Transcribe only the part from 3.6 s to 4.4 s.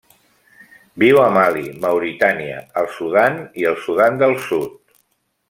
i el Sudan del